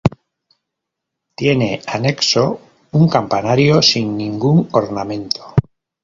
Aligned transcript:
Tiene 1.35 1.79
anexo 1.85 2.59
un 2.91 3.07
campanario 3.07 3.83
sin 3.83 4.17
ningún 4.17 4.67
ornamento. 4.71 5.53